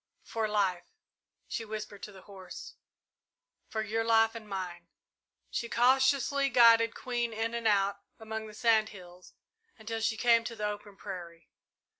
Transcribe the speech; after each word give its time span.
"For 0.23 0.47
life," 0.47 0.85
she 1.47 1.63
whispered 1.63 2.01
to 2.01 2.11
the 2.11 2.23
horse; 2.23 2.73
"for 3.67 3.83
your 3.83 4.03
life 4.03 4.33
and 4.33 4.49
mine!" 4.49 4.87
She 5.51 5.69
cautiously 5.69 6.49
guided 6.49 6.95
Queen 6.95 7.31
in 7.33 7.53
and 7.53 7.67
out 7.67 7.99
among 8.19 8.47
the 8.47 8.55
sand 8.55 8.89
hills 8.89 9.33
until 9.77 10.01
she 10.01 10.17
came 10.17 10.43
to 10.45 10.55
the 10.55 10.65
open 10.65 10.97
prairie. 10.97 11.51